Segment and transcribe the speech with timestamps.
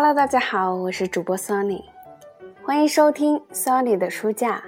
[0.00, 1.82] Hello，大家好，我是主播 Sunny，
[2.64, 4.62] 欢迎收听 Sunny 的书架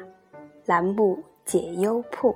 [0.67, 2.35] 栏目解忧铺。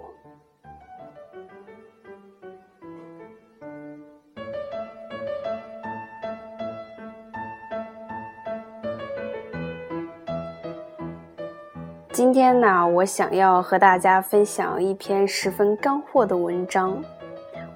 [12.13, 17.03] 今天呢，我想要和大家分享一篇十分干货的文章，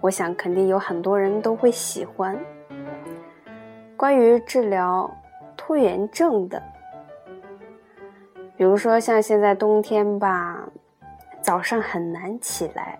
[0.01, 2.39] 我想肯定有很多人都会喜欢。
[3.99, 5.11] 关于治疗
[5.57, 6.63] 拖延症的，
[8.57, 10.65] 比如说像现在冬天吧，
[11.43, 12.97] 早上很难起来。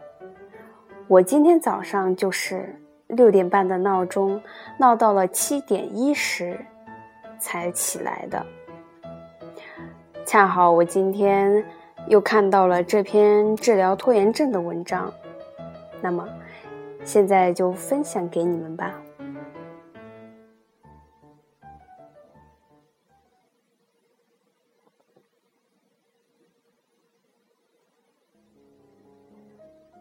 [1.07, 2.75] 我今天早上就是
[3.07, 4.43] 六点半的闹钟
[4.77, 6.59] 闹到了七点一十
[7.39, 8.45] 才起来的。
[10.27, 11.65] 恰好我今天
[12.09, 15.13] 又看到了这篇治疗拖延症的文章，
[16.01, 16.29] 那么
[17.05, 18.93] 现在就分享给你们吧。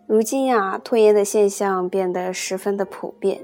[0.07, 3.41] 如今呀，拖延的现象变得十分的普遍。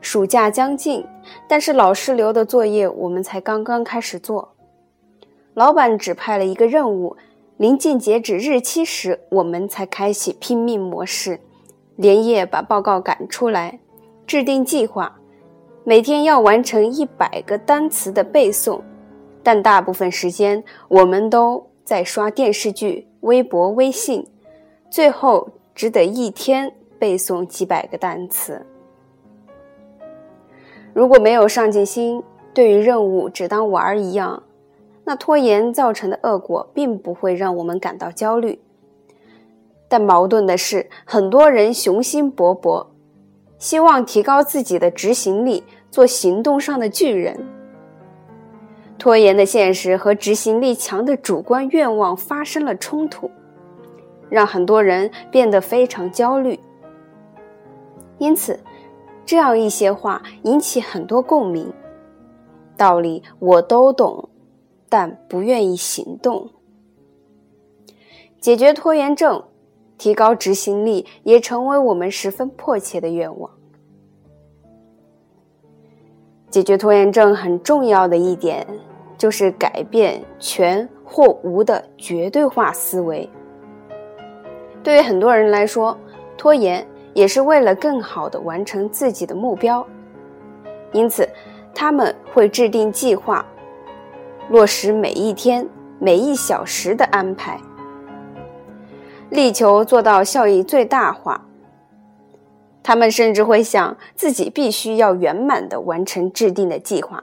[0.00, 1.04] 暑假将近，
[1.46, 4.54] 但是老师留的作业我们才刚刚开始做。
[5.52, 7.18] 老板指派了一个任务，
[7.58, 11.38] 临近截止日期时，我们才开启拼命模式，
[11.96, 13.80] 连夜把报告赶出来，
[14.26, 15.18] 制定计划，
[15.84, 18.80] 每天要完成一百个单词的背诵。
[19.42, 24.26] 但大部分时间，我们都在刷电视剧、微博、微信，
[24.90, 28.64] 最后只得一天背诵几百个单词。
[30.92, 32.22] 如果没有上进心，
[32.52, 34.42] 对于任务只当玩儿一样。
[35.04, 38.60] 那拖延造成的恶果并不会让我们感到焦虑，
[39.88, 42.88] 但矛盾的是，很多人雄心勃勃，
[43.58, 47.42] 希望提高自己的执行力，做行动上的巨人。
[48.98, 53.30] 拖延的现实和执行力强的主观愿望发生了冲突，
[54.30, 56.58] 让很多人变得非常焦虑。
[58.18, 58.58] 因此，
[59.24, 61.72] 这样一些话引起很多共鸣，
[62.76, 64.28] 道理我都懂。
[64.90, 66.48] 但不愿意行动，
[68.40, 69.44] 解决拖延症，
[69.98, 73.50] 提高执行力，也成为我们十分迫切的愿望。
[76.48, 78.66] 解决拖延症很重要的一点，
[79.18, 83.28] 就是改变全或无的绝对化思维。
[84.88, 85.94] 对于很多人来说，
[86.34, 86.82] 拖延
[87.12, 89.86] 也是为了更好的完成自己的目标，
[90.92, 91.28] 因此
[91.74, 93.44] 他们会制定计划。
[94.48, 95.68] 落实每一天、
[95.98, 97.60] 每一小时的安排，
[99.28, 101.44] 力求做到效益最大化。
[102.82, 107.22] 他们甚至会想自己必须要圆满的完成制定的计划，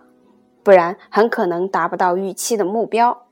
[0.61, 3.24] 不然很可能达不到预期的目标。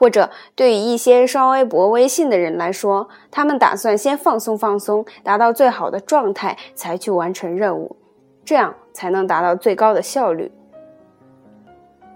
[0.00, 7.96] 或者，对于一些刷微博、微信的人来说，他们打算先放松放松，达到最好的状态才去完成任务，
[8.42, 10.50] 这样才能达到最高的效率。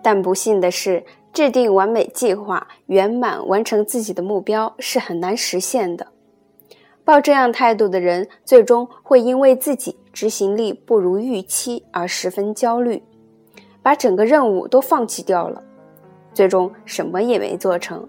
[0.00, 6.06] 但不幸的是，制定完美计划、圆满完成自己的目标是很难实现的。
[7.04, 13.02] 抱这样态度的人，最终会因为自己执行力不如预期而十分焦虑，
[13.82, 15.62] 把整个任务都放弃掉了，
[16.34, 18.06] 最终什么也没做成。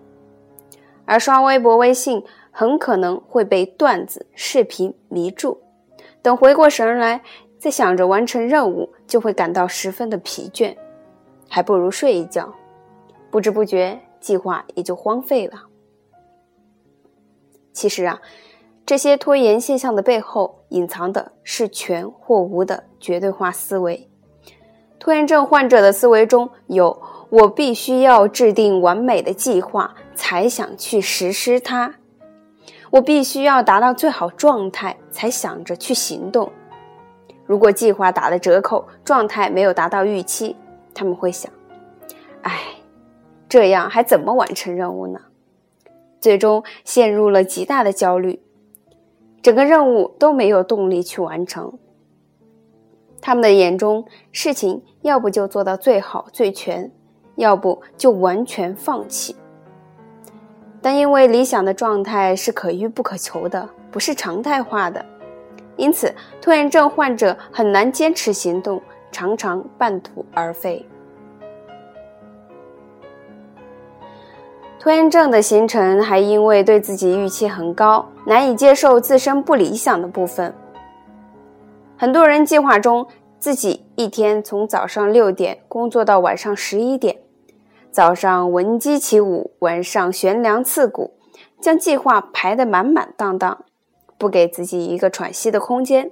[1.06, 5.62] 而刷微博、微信很可能会被段子、视频迷住，
[6.22, 7.22] 等回过神来，
[7.60, 10.76] 再想着完成任务，就会感到十分的疲倦。
[11.48, 12.54] 还不如睡一觉，
[13.30, 15.66] 不知不觉计划也就荒废了。
[17.72, 18.20] 其实啊，
[18.84, 24.10] 这些拖延现象的背后隐藏的是全或无的绝对化思维。
[24.98, 26.90] 拖延症患者的思维中有
[27.36, 31.96] “我必须要制定完美的计划才想去实施它
[32.92, 36.50] ”，“我必须要达到最好状态才想着去行动”。
[37.46, 40.56] 如果计划打了折扣，状态没有达到预期。
[40.94, 41.52] 他们会想
[42.44, 42.54] ：“哎，
[43.50, 45.20] 这样还怎么完成任务呢？”
[46.22, 48.42] 最终陷入了极大的焦虑，
[49.42, 51.78] 整个任务都没有动力去完成。
[53.22, 56.92] 他们的眼中，事情要不就做到最好最全，
[57.36, 59.36] 要不就完全放弃。
[60.82, 65.04] 但因为理想的状态是可遇不可求的，不是常态化的，
[65.76, 68.82] 因此拖延症患者很难坚持行动。
[69.12, 70.86] 常常半途而废。
[74.78, 80.54] 拖延症的形成还因为对自己预期很高，难以接受自身不理想的部分。
[81.96, 83.08] 很多人计划中
[83.40, 87.16] 自己一天从早上六点工作到晚上十一点，
[87.96, 91.14] 早上闻鸡起舞，晚上悬梁刺股，
[91.62, 93.64] 将计划排得满满当当，
[94.18, 96.12] 不给自己一个喘息的空间。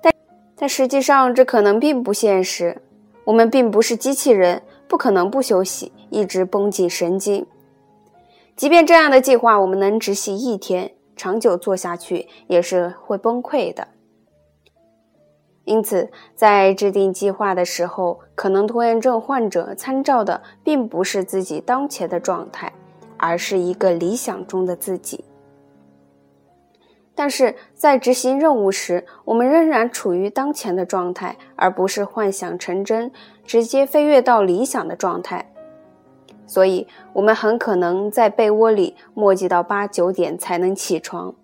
[0.00, 0.10] 但
[0.56, 2.80] 但实际上，这可能并不现实。
[3.24, 7.44] 我们并不是机器人，不可能不休息，一直绷紧神经。
[8.56, 13.88] 即便这样的计划我们能执行一天，长久做下去也是会崩溃的。
[15.64, 22.72] 因此，在制定计划的时候，可能拖延症患者参照的并不是自己当前的状态，
[23.16, 25.24] 而是一个理想中的自己。
[27.14, 33.10] 但是在执行任务时，我们仍然处于当前的状态，而不是幻想成真，
[33.46, 35.50] 直接飞跃到理想的状态。
[36.46, 41.34] 所以，我们很可能在被窝里磨叽到八九点才能起床，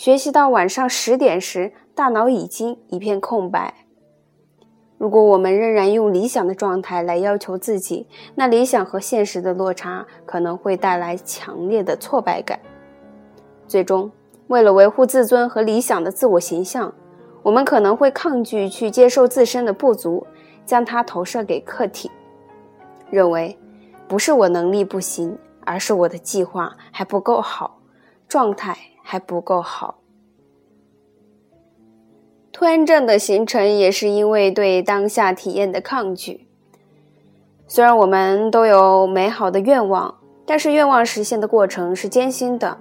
[0.00, 1.74] 学习到晚上十点时。
[1.94, 3.74] 大脑已经一片空白。
[4.96, 12.58] 如果我们仍然用理想的状态来要求自己，那理想和现实的落差可能会带来强烈的挫败感。
[13.68, 14.10] 最终，
[14.46, 16.90] 为了维护自尊和理想的自我形象，
[17.42, 20.26] 我们可能会抗拒去接受自身的不足，
[20.64, 22.10] 将它投射给客体，
[23.10, 23.54] 认为
[24.08, 25.36] 不是我能力不行，
[25.66, 27.78] 而是我的计划还不够好，
[28.26, 28.74] 状态
[29.10, 29.98] 还不够好。
[32.52, 36.46] 拖延症的形成也是因为对当下体验的抗拒。
[37.66, 40.14] 虽然我们都有美好的愿望，
[40.46, 42.78] 但是愿望实现的过程是艰辛的，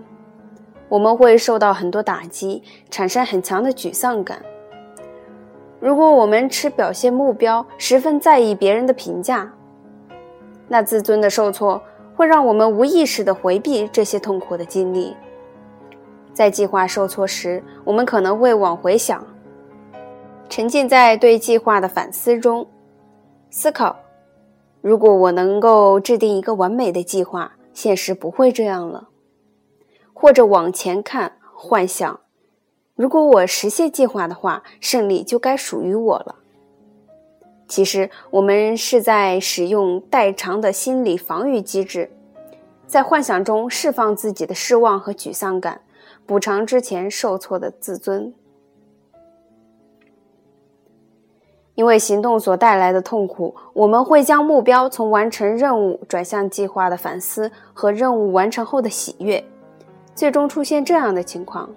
[0.88, 2.62] 我们会受到很多打击，
[2.92, 4.40] 产生很强的沮丧感。
[5.80, 9.52] 如果我们持表现目标，十分在意别人的评价，
[10.68, 11.82] 那自尊的受挫
[12.16, 15.18] 会让我们无意识地回避这些痛苦的经历。
[16.40, 19.28] 在计划受挫时，我们可能会往回想。
[20.48, 22.66] 沉浸在对计划的反思中，
[23.50, 23.98] 思考：
[24.80, 29.10] 如果我能够制定一个完美的计划，现实不会这样了。
[30.14, 32.22] 或者往前看，幻想：
[32.96, 36.36] 如果我实现计划的话，胜利就该属于我了。
[37.68, 42.10] 其实，我们是在使用代偿的心理防御机制，
[42.88, 45.82] 在幻想中释放自己的失望和沮丧感，
[46.30, 48.32] 补偿之前受挫的自尊。
[51.74, 59.44] 因为行动所带来的痛苦，我们会将目标从完成任务转向计划的反思和任务完成后的喜悦，
[60.14, 61.68] 最终出现这样的情况：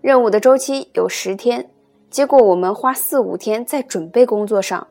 [0.00, 1.68] 任务的周期有十天，
[2.08, 4.86] 结果我们花四五天在准备工作上，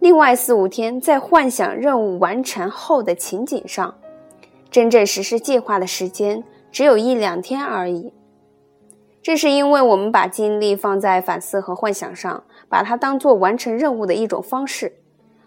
[0.00, 3.94] 另外四五天在幻想任务完成后的情景上，
[4.68, 8.12] 真正实施计划的时间只有一两天而已。
[9.22, 14.92] 这是因为我们把精力放在反思和幻想上，把它当做完成任务的一种方式，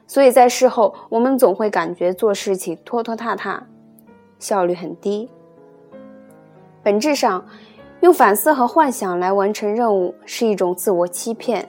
[0.08, 3.68] 所以在事后我们总会感觉做事情拖拖沓沓，
[4.40, 5.30] 效率很低。
[6.82, 7.44] 本质上，
[8.00, 11.68] 用反思和幻想来完成任务是一种自我欺骗，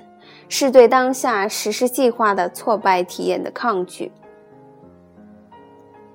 [0.49, 4.13] 是对当下实施计划的挫败体验的抗拒。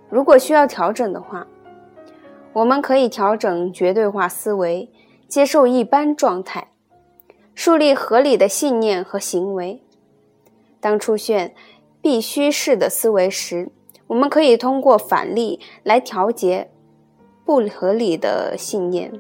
[0.09, 1.45] 如果需要调整的话，
[2.53, 4.89] 我们可以调整绝对化思维。
[5.27, 6.67] 接受一般状态，
[7.55, 9.81] 树立合理的信念和行为。
[10.81, 11.55] 当出现
[12.01, 13.70] 必须式的思维时，
[14.08, 16.70] 我们可以通过反例来调节
[17.46, 19.13] 不合理的信念。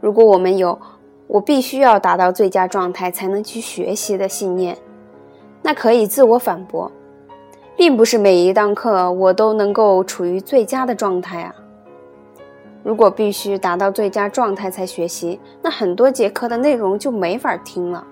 [0.00, 0.80] 如果我们有
[1.28, 4.78] “我必须要达到最佳状态才能去学习”的信念，
[5.60, 6.90] 那可以自我反驳，
[7.76, 11.54] 并不是每一堂课我都能够处于最佳的状态啊。
[12.82, 18.06] 如果必须达到最佳状态才学习，那很多节课的内容就没法听了。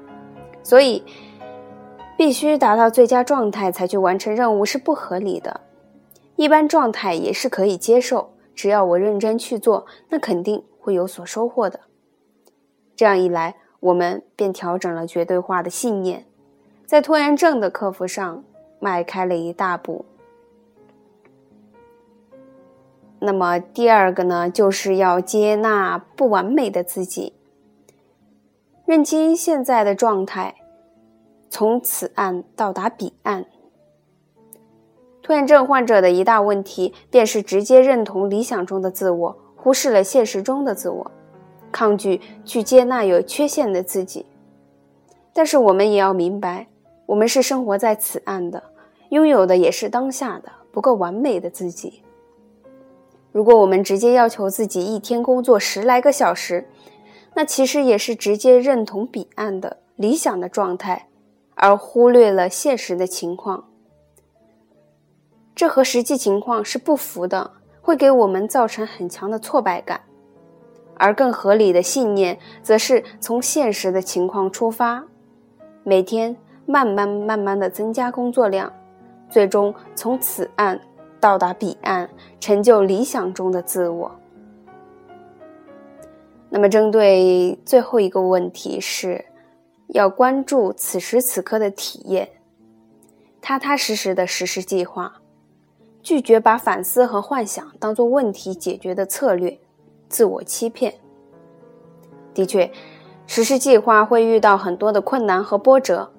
[0.63, 1.03] 所以，
[2.17, 5.61] 必须达到最佳状态才去完成任务是不合理的。
[6.37, 11.81] 一般状态也是可以接受，只要我认真去做，那肯定会有所收获的。
[12.95, 16.27] 这样一来，我们便调整了绝对化的信念，
[16.87, 18.45] 在拖延症的克服上
[18.79, 20.05] 迈开了一大步。
[23.23, 27.35] 那么第二个呢，就是要接纳不完美的自己，
[28.87, 30.55] 认清现在的状态，
[31.51, 33.45] 从此岸到达彼岸。
[35.23, 41.11] 拖延症患者的一大问题，便是直接认同理想中的自我，忽视了现实中的自我，
[41.71, 44.25] 抗拒去接纳有缺陷的自己。
[45.35, 46.67] 但是我们也要明白，
[47.05, 48.63] 我们是生活在此岸的，
[49.11, 52.03] 拥有的也是当下的不够完美的自己。
[53.33, 56.69] 如果我们直接要求自己一天工作十来个小时，
[57.35, 61.09] 那其实也是直接认同彼岸的理想的状态，
[61.55, 63.67] 而忽略了现实的情况。
[65.55, 70.01] 这和实际情况是不符的，会给我们造成很强的挫败感。
[70.95, 75.05] 而更合理的信念，则是从现实的情况出发，
[75.83, 78.73] 每天慢慢慢慢的增加工作量，
[79.31, 80.79] 最终从此岸
[81.21, 82.09] 到达彼岸，
[82.41, 84.11] 成就理想中的自我。
[86.49, 89.27] 那么，针对最后一个问题是，
[89.89, 92.29] 要关注此时此刻的体验，
[93.41, 95.21] 踏踏实实的实施计划，
[96.03, 99.59] 拒绝把反思和幻想当做问题解决的策略。
[100.09, 100.95] 自我欺骗。
[102.35, 102.69] 的确，
[103.27, 106.11] 实施计划会遇到很多的困难和波折，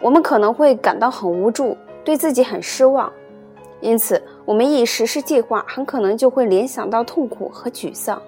[0.00, 3.12] 我们可能会感到很无助，对自己很失望。
[3.80, 8.22] 因此，我们一实施计划，很可能就会联想到痛苦和沮丧，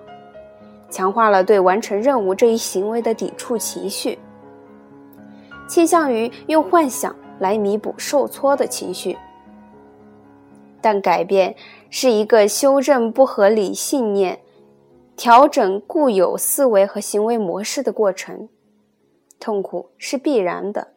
[0.91, 4.19] 强化了对完成任务这一行为的抵触情绪，
[5.67, 9.17] 倾向于用幻想来弥补受挫的情绪。
[10.83, 11.57] 但改变
[11.89, 14.39] 是一个修正不合理信念。
[15.17, 18.51] 调整固有思维和行为模式的过程，
[19.39, 20.89] 痛苦是必然的。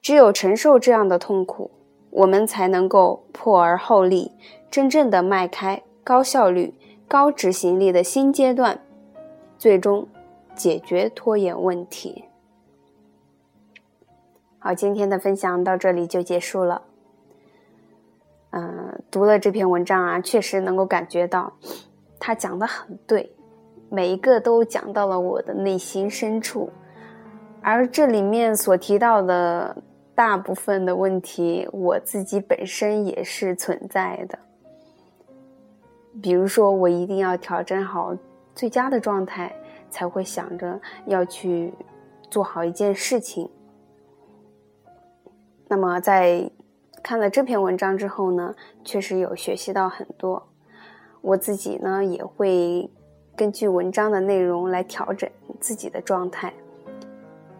[0.00, 1.72] 只有承受这样的痛苦，
[2.10, 4.32] 我们才能够破而后立，
[4.70, 6.74] 真正的迈开高效率、
[7.06, 8.80] 高执行力的新阶段，
[9.58, 10.08] 最终
[10.54, 12.24] 解决拖延问题。
[14.58, 16.82] 好，今天的分享到这里就结束了。
[18.50, 21.52] 嗯，读了这篇文章啊，确实能够感觉到。
[22.18, 23.32] 他讲的很对，
[23.88, 26.70] 每一个都讲到了我的内心深处，
[27.62, 29.76] 而这里面所提到的
[30.18, 34.36] 大部分的问题，我自己本身也是存在的。
[36.20, 38.16] 比如说，我一定要调整好
[38.52, 39.54] 最佳的状态，
[39.88, 41.72] 才会想着要去
[42.28, 43.48] 做好一件事情。
[45.68, 46.50] 那么，在
[47.00, 50.48] 看了这篇文章之后呢，确实有学习到很多。
[51.20, 52.90] 我自己呢也会
[53.36, 56.52] 根据文章的内容来调整自己的状态，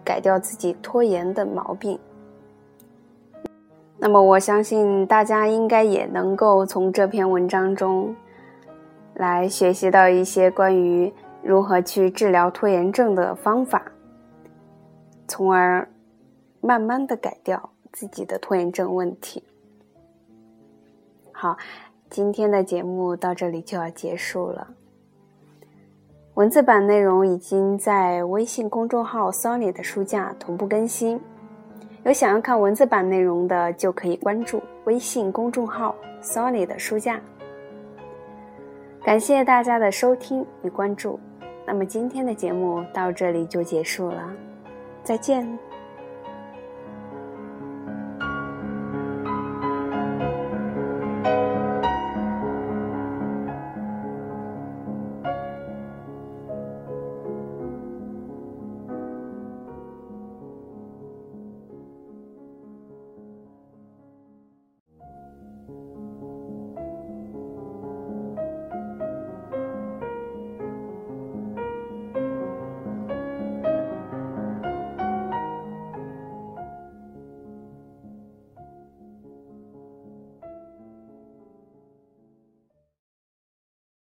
[0.04, 1.96] 改掉自己拖延的毛病。
[3.98, 8.14] 那么我相信大家应该也能够从这篇文章中
[9.14, 11.12] 来学习到一些关于
[11.42, 13.82] 如何去治疗拖延症的方法，
[15.26, 15.88] 从而
[16.60, 19.42] 慢慢的改掉自己的拖延症问题。
[21.32, 21.56] 好。
[22.10, 24.68] 今天的节目到这里就要结束了。
[26.36, 31.20] 文字版内容已经在微信公众号 “Sony” 的书架同步更新，
[32.04, 37.20] 有想要看文字版内容的，就可以关注微信公众号 “Sony” 的书架。
[39.04, 41.18] 感谢大家的收听与关注，
[41.66, 44.30] 那么今天的节目到这里就结束了，
[45.02, 45.46] 再见。